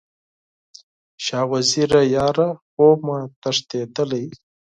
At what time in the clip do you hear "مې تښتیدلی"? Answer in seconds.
3.07-4.25